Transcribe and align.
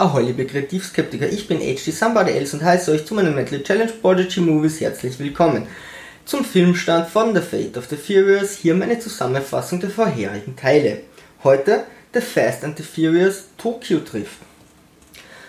Ahoi 0.00 0.22
liebe 0.22 0.46
Kreativskeptiker, 0.46 1.28
ich 1.28 1.46
bin 1.46 1.58
HD 1.58 1.92
Somebody 1.92 2.30
Else 2.30 2.56
und 2.56 2.64
heiße 2.64 2.90
euch 2.90 3.04
zu 3.04 3.12
meinem 3.12 3.34
Metal 3.34 3.62
Challenge 3.62 3.92
Prodigy 4.00 4.40
Movies 4.40 4.80
herzlich 4.80 5.18
willkommen. 5.18 5.66
Zum 6.24 6.42
Filmstand 6.42 7.10
von 7.10 7.34
The 7.34 7.42
Fate 7.42 7.76
of 7.76 7.84
the 7.90 7.96
Furious, 7.96 8.56
hier 8.56 8.74
meine 8.74 8.98
Zusammenfassung 8.98 9.78
der 9.78 9.90
vorherigen 9.90 10.56
Teile. 10.56 11.02
Heute 11.44 11.84
The 12.14 12.22
Fast 12.22 12.64
and 12.64 12.78
the 12.78 12.82
Furious 12.82 13.48
Tokyo 13.58 13.98
Drift. 13.98 14.38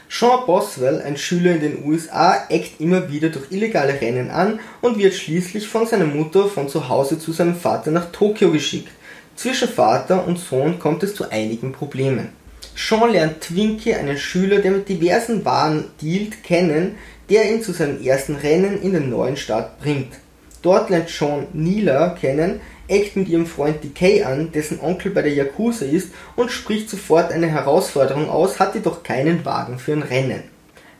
Sean 0.09 0.45
Boswell, 0.45 1.01
ein 1.01 1.15
Schüler 1.15 1.53
in 1.53 1.61
den 1.61 1.85
USA, 1.85 2.45
eckt 2.49 2.81
immer 2.81 3.09
wieder 3.09 3.29
durch 3.29 3.53
illegale 3.53 4.01
Rennen 4.01 4.29
an 4.31 4.59
und 4.81 4.97
wird 4.97 5.13
schließlich 5.13 5.69
von 5.69 5.87
seiner 5.87 6.03
Mutter 6.03 6.47
von 6.47 6.67
zu 6.67 6.89
Hause 6.89 7.17
zu 7.17 7.31
seinem 7.31 7.55
Vater 7.55 7.91
nach 7.91 8.11
Tokio 8.11 8.51
geschickt. 8.51 8.89
Zwischen 9.37 9.69
Vater 9.69 10.27
und 10.27 10.39
Sohn 10.39 10.77
kommt 10.77 11.03
es 11.03 11.15
zu 11.15 11.31
einigen 11.31 11.71
Problemen. 11.71 12.40
Sean 12.75 13.11
lernt 13.11 13.41
Twinkie, 13.41 13.93
einen 13.93 14.17
Schüler, 14.17 14.59
der 14.59 14.71
mit 14.71 14.89
diversen 14.89 15.43
Waren 15.45 15.85
dealt, 16.01 16.43
kennen, 16.43 16.95
der 17.29 17.51
ihn 17.51 17.61
zu 17.61 17.73
seinem 17.73 18.01
ersten 18.01 18.35
Rennen 18.35 18.81
in 18.81 18.91
der 18.91 19.01
neuen 19.01 19.37
Stadt 19.37 19.79
bringt. 19.79 20.13
Dort 20.61 20.89
lernt 20.89 21.09
Sean 21.09 21.47
Neela 21.53 22.09
kennen, 22.09 22.61
eckt 22.87 23.15
mit 23.15 23.29
ihrem 23.29 23.45
Freund 23.45 23.83
Decay 23.83 24.23
an, 24.23 24.51
dessen 24.51 24.79
Onkel 24.79 25.11
bei 25.11 25.21
der 25.21 25.33
Yakuza 25.33 25.85
ist 25.85 26.09
und 26.35 26.51
spricht 26.51 26.89
sofort 26.89 27.31
eine 27.31 27.47
Herausforderung 27.47 28.29
aus, 28.29 28.59
hat 28.59 28.75
jedoch 28.75 29.03
keinen 29.03 29.43
Wagen 29.45 29.79
für 29.79 29.93
ein 29.93 30.03
Rennen. 30.03 30.43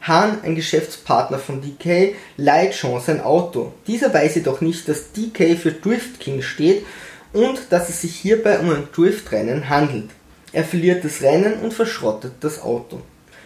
Han, 0.01 0.39
ein 0.43 0.55
Geschäftspartner 0.55 1.37
von 1.37 1.61
DK, 1.61 2.15
leiht 2.37 2.73
Sean 2.73 2.99
sein 3.01 3.21
Auto. 3.21 3.73
Dieser 3.85 4.11
weiß 4.11 4.35
jedoch 4.35 4.61
nicht, 4.61 4.87
dass 4.87 5.11
DK 5.11 5.55
für 5.55 5.71
Drift 5.71 6.19
King 6.19 6.41
steht 6.41 6.85
und 7.33 7.59
dass 7.69 7.89
es 7.89 8.01
sich 8.01 8.15
hierbei 8.15 8.59
um 8.59 8.71
ein 8.71 8.87
Driftrennen 8.95 9.69
handelt. 9.69 10.09
Er 10.53 10.63
verliert 10.65 11.05
das 11.05 11.21
Rennen 11.21 11.59
und 11.61 11.73
verschrottet 11.73 12.33
das 12.41 12.61
Auto. 12.61 13.01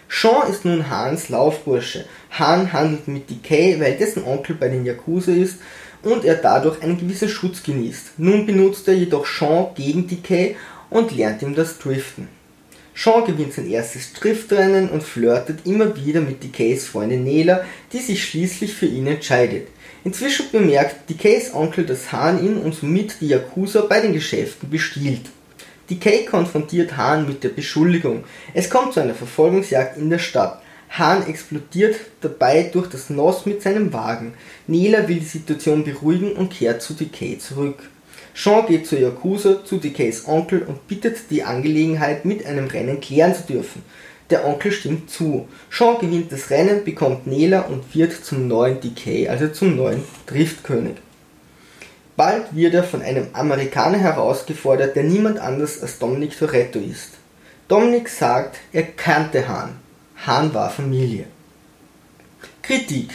Sean 0.09 0.49
ist 0.49 0.65
nun 0.65 0.89
Hans 0.89 1.29
Laufbursche. 1.29 2.05
Han 2.31 2.73
handelt 2.73 3.07
mit 3.07 3.29
Decay, 3.29 3.79
weil 3.79 3.95
dessen 3.95 4.23
Onkel 4.23 4.55
bei 4.55 4.69
den 4.69 4.85
Yakuza 4.85 5.31
ist 5.31 5.57
und 6.03 6.25
er 6.25 6.35
dadurch 6.35 6.81
einen 6.81 6.97
gewissen 6.97 7.29
Schutz 7.29 7.63
genießt. 7.63 8.17
Nun 8.17 8.45
benutzt 8.45 8.87
er 8.87 8.95
jedoch 8.95 9.25
Sean 9.25 9.67
gegen 9.75 10.07
Decay 10.07 10.55
und 10.89 11.15
lernt 11.15 11.41
ihm 11.41 11.55
das 11.55 11.77
Driften. 11.77 12.27
Sean 12.95 13.25
gewinnt 13.25 13.53
sein 13.53 13.69
erstes 13.69 14.13
Driftrennen 14.13 14.89
und 14.89 15.03
flirtet 15.03 15.65
immer 15.65 15.95
wieder 15.97 16.21
mit 16.21 16.43
Decays 16.43 16.87
Freundin 16.87 17.23
Nela, 17.23 17.65
die 17.91 17.99
sich 17.99 18.23
schließlich 18.23 18.73
für 18.73 18.85
ihn 18.85 19.07
entscheidet. 19.07 19.67
Inzwischen 20.05 20.49
bemerkt 20.51 21.09
Decays 21.09 21.53
Onkel, 21.53 21.85
dass 21.85 22.11
Han 22.13 22.43
ihn 22.43 22.57
und 22.57 22.73
somit 22.73 23.17
die 23.19 23.27
Yakuza 23.27 23.81
bei 23.81 23.99
den 23.99 24.13
Geschäften 24.13 24.69
bestiehlt. 24.69 25.25
Decay 25.89 26.25
konfrontiert 26.25 26.97
Han 26.97 27.27
mit 27.27 27.43
der 27.43 27.49
Beschuldigung. 27.49 28.23
Es 28.53 28.69
kommt 28.69 28.93
zu 28.93 29.01
einer 29.01 29.13
Verfolgungsjagd 29.13 29.97
in 29.97 30.09
der 30.09 30.19
Stadt. 30.19 30.61
Han 30.89 31.27
explodiert 31.27 31.95
dabei 32.21 32.69
durch 32.71 32.87
das 32.87 33.09
Nos 33.09 33.45
mit 33.45 33.61
seinem 33.61 33.93
Wagen. 33.93 34.33
Nela 34.67 35.07
will 35.07 35.19
die 35.19 35.25
Situation 35.25 35.83
beruhigen 35.83 36.33
und 36.33 36.51
kehrt 36.51 36.81
zu 36.81 36.93
Decay 36.93 37.37
zurück. 37.37 37.89
Sean 38.33 38.65
geht 38.65 38.85
zur 38.85 38.99
Yakuza, 38.99 39.63
zu 39.63 39.77
Decays 39.77 40.27
Onkel 40.27 40.63
und 40.63 40.87
bittet 40.87 41.29
die 41.29 41.43
Angelegenheit 41.43 42.25
mit 42.25 42.45
einem 42.45 42.67
Rennen 42.67 42.99
klären 42.99 43.33
zu 43.33 43.43
dürfen. 43.43 43.81
Der 44.29 44.45
Onkel 44.45 44.73
stimmt 44.73 45.09
zu. 45.09 45.47
Sean 45.69 45.99
gewinnt 45.99 46.31
das 46.31 46.49
Rennen, 46.49 46.83
bekommt 46.83 47.27
Nela 47.27 47.61
und 47.61 47.95
wird 47.95 48.11
zum 48.11 48.47
neuen 48.47 48.81
Decay, 48.81 49.29
also 49.29 49.47
zum 49.47 49.77
neuen 49.77 50.03
Driftkönig. 50.25 50.95
Bald 52.15 52.55
wird 52.55 52.73
er 52.73 52.83
von 52.83 53.01
einem 53.01 53.27
Amerikaner 53.33 53.97
herausgefordert, 53.97 54.95
der 54.95 55.03
niemand 55.03 55.37
anders 55.37 55.81
als 55.81 55.99
Dominic 55.99 56.37
Toretto 56.37 56.79
ist. 56.79 57.11
Dominic 57.67 58.07
sagt, 58.07 58.57
er 58.71 58.83
kannte 58.83 59.47
Hahn. 59.47 59.75
Hahn 60.25 60.53
war 60.53 60.69
Familie. 60.69 61.25
Kritik 62.61 63.09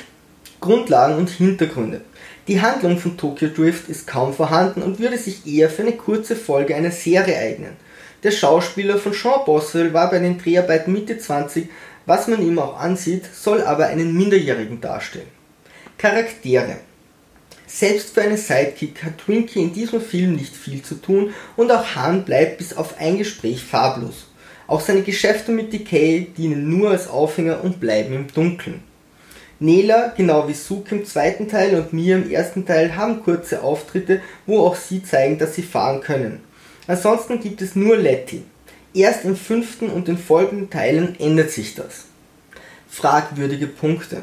Grundlagen 0.60 1.16
und 1.16 1.30
Hintergründe 1.30 2.02
Die 2.46 2.60
Handlung 2.60 2.98
von 2.98 3.16
Tokyo 3.16 3.48
Drift 3.48 3.88
ist 3.88 4.06
kaum 4.06 4.34
vorhanden 4.34 4.82
und 4.82 4.98
würde 4.98 5.16
sich 5.16 5.46
eher 5.46 5.70
für 5.70 5.82
eine 5.82 5.92
kurze 5.92 6.36
Folge 6.36 6.76
einer 6.76 6.90
Serie 6.90 7.38
eignen. 7.38 7.76
Der 8.22 8.32
Schauspieler 8.32 8.98
von 8.98 9.14
Sean 9.14 9.44
Boswell 9.46 9.94
war 9.94 10.10
bei 10.10 10.18
den 10.18 10.36
Dreharbeiten 10.36 10.92
Mitte 10.92 11.16
20, 11.16 11.70
was 12.04 12.28
man 12.28 12.46
ihm 12.46 12.58
auch 12.58 12.78
ansieht, 12.78 13.24
soll 13.34 13.62
aber 13.62 13.86
einen 13.86 14.14
Minderjährigen 14.14 14.80
darstellen. 14.82 15.28
Charaktere 15.96 16.76
selbst 17.72 18.14
für 18.14 18.22
einen 18.22 18.36
Sidekick 18.36 19.02
hat 19.04 19.18
Twinkie 19.18 19.62
in 19.62 19.72
diesem 19.72 20.00
Film 20.00 20.34
nicht 20.34 20.56
viel 20.56 20.82
zu 20.82 20.96
tun 20.96 21.32
und 21.56 21.70
auch 21.70 21.94
Han 21.94 22.24
bleibt 22.24 22.58
bis 22.58 22.76
auf 22.76 22.98
ein 22.98 23.16
Gespräch 23.16 23.62
farblos. 23.62 24.26
Auch 24.66 24.80
seine 24.80 25.02
Geschäfte 25.02 25.52
mit 25.52 25.72
Decay 25.72 26.26
dienen 26.36 26.68
nur 26.68 26.90
als 26.90 27.08
Aufhänger 27.08 27.62
und 27.62 27.80
bleiben 27.80 28.14
im 28.14 28.26
Dunkeln. 28.32 28.82
Nela, 29.60 30.12
genau 30.16 30.48
wie 30.48 30.54
Suk 30.54 30.90
im 30.90 31.04
zweiten 31.04 31.48
Teil 31.48 31.74
und 31.74 31.92
Mia 31.92 32.16
im 32.16 32.30
ersten 32.30 32.66
Teil, 32.66 32.96
haben 32.96 33.22
kurze 33.22 33.62
Auftritte, 33.62 34.20
wo 34.46 34.60
auch 34.60 34.74
sie 34.74 35.02
zeigen, 35.02 35.38
dass 35.38 35.54
sie 35.54 35.62
fahren 35.62 36.00
können. 36.00 36.40
Ansonsten 36.86 37.40
gibt 37.40 37.62
es 37.62 37.76
nur 37.76 37.96
Letty. 37.96 38.42
Erst 38.94 39.24
im 39.24 39.36
fünften 39.36 39.90
und 39.90 40.08
den 40.08 40.18
folgenden 40.18 40.70
Teilen 40.70 41.14
ändert 41.20 41.50
sich 41.50 41.74
das. 41.74 42.06
Fragwürdige 42.88 43.66
Punkte. 43.66 44.22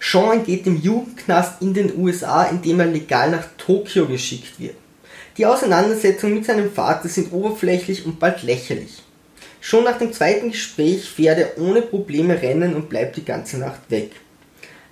Sean 0.00 0.44
geht 0.44 0.66
im 0.66 0.80
Jugendknast 0.80 1.62
in 1.62 1.74
den 1.74 1.96
USA, 1.96 2.44
indem 2.44 2.80
er 2.80 2.86
legal 2.86 3.30
nach 3.30 3.46
Tokio 3.56 4.06
geschickt 4.06 4.60
wird. 4.60 4.74
Die 5.36 5.46
Auseinandersetzungen 5.46 6.34
mit 6.34 6.46
seinem 6.46 6.72
Vater 6.72 7.08
sind 7.08 7.32
oberflächlich 7.32 8.06
und 8.06 8.18
bald 8.18 8.42
lächerlich. 8.42 9.02
Schon 9.60 9.84
nach 9.84 9.98
dem 9.98 10.12
zweiten 10.12 10.52
Gespräch 10.52 11.08
fährt 11.10 11.38
er 11.38 11.58
ohne 11.58 11.82
Probleme 11.82 12.40
rennen 12.40 12.74
und 12.74 12.88
bleibt 12.88 13.16
die 13.16 13.24
ganze 13.24 13.58
Nacht 13.58 13.90
weg. 13.90 14.12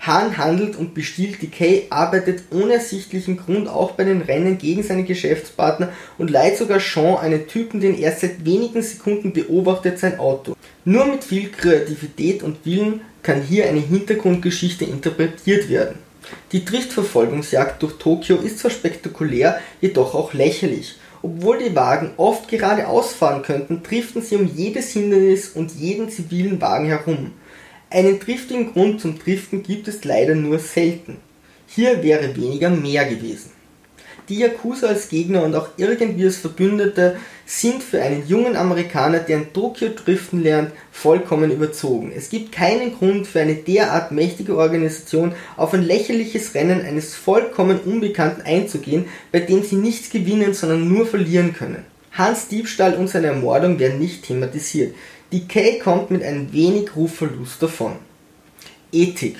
Han 0.06 0.36
handelt 0.36 0.76
und 0.76 0.92
bestiehlt 0.92 1.40
Decay, 1.40 1.86
arbeitet 1.88 2.44
ohne 2.50 2.74
ersichtlichen 2.74 3.38
Grund 3.38 3.68
auch 3.68 3.92
bei 3.92 4.04
den 4.04 4.20
Rennen 4.20 4.58
gegen 4.58 4.82
seine 4.82 5.04
Geschäftspartner 5.04 5.92
und 6.18 6.30
leiht 6.30 6.58
sogar 6.58 6.78
Sean, 6.78 7.16
einen 7.16 7.48
Typen, 7.48 7.80
den 7.80 7.98
er 7.98 8.12
seit 8.12 8.44
wenigen 8.44 8.82
Sekunden 8.82 9.32
beobachtet, 9.32 9.98
sein 9.98 10.18
Auto. 10.18 10.56
Nur 10.84 11.06
mit 11.06 11.24
viel 11.24 11.50
Kreativität 11.50 12.42
und 12.42 12.66
Willen 12.66 13.00
kann 13.22 13.40
hier 13.40 13.66
eine 13.66 13.80
Hintergrundgeschichte 13.80 14.84
interpretiert 14.84 15.70
werden. 15.70 15.98
Die 16.52 16.64
Driftverfolgungsjagd 16.64 17.82
durch 17.82 17.94
Tokio 17.94 18.36
ist 18.36 18.58
zwar 18.58 18.70
spektakulär, 18.70 19.58
jedoch 19.80 20.14
auch 20.14 20.34
lächerlich. 20.34 20.96
Obwohl 21.22 21.56
die 21.58 21.74
Wagen 21.74 22.10
oft 22.18 22.48
geradeaus 22.48 23.14
fahren 23.14 23.40
könnten, 23.40 23.82
driften 23.82 24.20
sie 24.20 24.36
um 24.36 24.46
jedes 24.54 24.90
Hindernis 24.92 25.48
und 25.48 25.72
jeden 25.72 26.10
zivilen 26.10 26.60
Wagen 26.60 26.86
herum. 26.86 27.32
Einen 27.94 28.18
triftigen 28.18 28.72
Grund 28.72 29.00
zum 29.00 29.20
Driften 29.20 29.62
gibt 29.62 29.86
es 29.86 30.02
leider 30.02 30.34
nur 30.34 30.58
selten. 30.58 31.18
Hier 31.68 32.02
wäre 32.02 32.34
weniger 32.34 32.68
mehr 32.68 33.04
gewesen. 33.04 33.52
Die 34.28 34.40
Yakuza 34.40 34.88
als 34.88 35.08
Gegner 35.08 35.44
und 35.44 35.54
auch 35.54 35.68
irgendwie 35.76 36.24
als 36.24 36.38
Verbündete 36.38 37.18
sind 37.46 37.84
für 37.84 38.02
einen 38.02 38.26
jungen 38.26 38.56
Amerikaner, 38.56 39.20
der 39.20 39.36
in 39.36 39.52
Tokio 39.52 39.90
driften 39.90 40.42
lernt, 40.42 40.72
vollkommen 40.90 41.52
überzogen. 41.52 42.12
Es 42.16 42.30
gibt 42.30 42.50
keinen 42.50 42.98
Grund 42.98 43.28
für 43.28 43.38
eine 43.38 43.54
derart 43.54 44.10
mächtige 44.10 44.56
Organisation 44.56 45.32
auf 45.56 45.72
ein 45.72 45.84
lächerliches 45.84 46.52
Rennen 46.56 46.84
eines 46.84 47.14
vollkommen 47.14 47.78
Unbekannten 47.78 48.42
einzugehen, 48.42 49.04
bei 49.30 49.38
dem 49.38 49.62
sie 49.62 49.76
nichts 49.76 50.10
gewinnen, 50.10 50.52
sondern 50.52 50.88
nur 50.88 51.06
verlieren 51.06 51.54
können. 51.54 51.84
Hans 52.10 52.48
Diebstahl 52.48 52.94
und 52.94 53.08
seine 53.08 53.28
Ermordung 53.28 53.78
werden 53.78 54.00
nicht 54.00 54.24
thematisiert. 54.24 54.94
Decay 55.34 55.80
kommt 55.80 56.12
mit 56.12 56.22
einem 56.22 56.52
wenig 56.52 56.94
Rufverlust 56.94 57.60
davon. 57.60 57.96
Ethik 58.92 59.36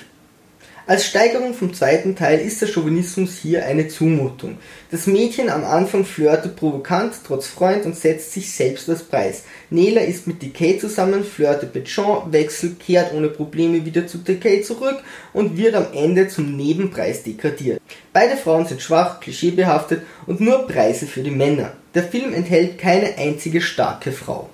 als 0.87 1.07
Steigerung 1.07 1.55
vom 1.55 1.73
zweiten 1.73 2.15
Teil 2.15 2.41
ist 2.41 2.61
der 2.61 2.69
Chauvinismus 2.69 3.39
hier 3.41 3.65
eine 3.65 3.89
Zumutung. 3.89 4.59
Das 4.91 5.07
Mädchen 5.07 5.49
am 5.49 5.65
Anfang 5.65 6.05
flirtet 6.05 6.57
provokant, 6.57 7.15
trotz 7.27 7.47
Freund 7.47 7.87
und 7.87 7.97
setzt 7.97 8.33
sich 8.33 8.53
selbst 8.53 8.91
als 8.91 9.03
Preis. 9.03 9.45
Nela 9.71 10.03
ist 10.03 10.27
mit 10.27 10.43
Decay 10.43 10.77
zusammen, 10.79 11.25
flirtet 11.25 11.75
mit 11.75 11.87
Jean, 11.87 12.31
wechselt, 12.33 12.81
kehrt 12.81 13.15
ohne 13.15 13.29
Probleme 13.29 13.87
wieder 13.87 14.07
zu 14.07 14.19
Decay 14.19 14.61
zurück 14.61 14.99
und 15.33 15.57
wird 15.57 15.75
am 15.75 15.87
Ende 15.95 16.29
zum 16.29 16.55
Nebenpreis 16.55 17.23
degradiert. 17.23 17.81
Beide 18.13 18.37
Frauen 18.37 18.67
sind 18.67 18.83
schwach, 18.83 19.21
klischeebehaftet 19.21 20.03
und 20.27 20.41
nur 20.41 20.67
Preise 20.67 21.07
für 21.07 21.23
die 21.23 21.31
Männer. 21.31 21.73
Der 21.95 22.03
Film 22.03 22.35
enthält 22.35 22.77
keine 22.79 23.17
einzige 23.17 23.63
starke 23.63 24.13
Frau. 24.13 24.51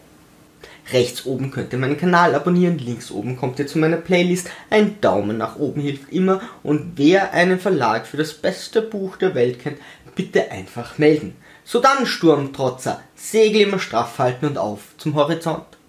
Rechts 0.93 1.27
oben 1.27 1.51
könnt 1.51 1.73
ihr 1.73 1.79
meinen 1.79 1.97
Kanal 1.97 2.35
abonnieren, 2.35 2.79
links 2.79 3.11
oben 3.11 3.37
kommt 3.37 3.59
ihr 3.59 3.67
zu 3.67 3.79
meiner 3.79 3.97
Playlist. 3.97 4.51
Ein 4.71 5.01
Daumen 5.01 5.39
nach 5.39 5.57
oben 5.57 5.81
hilft 5.81 6.13
immer 6.13 6.41
und 6.63 6.93
wer 6.97 7.33
einen 7.33 7.61
Verlag 7.61 8.07
für 8.07 8.17
das 8.17 8.35
beste 8.35 8.83
Buch 8.83 9.17
der 9.17 9.35
Welt 9.35 9.61
kennt, 9.61 9.79
bitte 10.15 10.51
einfach 10.51 10.99
melden. 10.99 11.37
So 11.65 11.81
dann, 11.81 12.07
Sturmtrotzer, 12.07 13.01
Segel 13.15 13.63
immer 13.63 13.79
straff 13.79 14.19
halten 14.19 14.47
und 14.47 14.59
auf 14.59 14.95
zum 14.97 15.15
Horizont. 15.15 15.80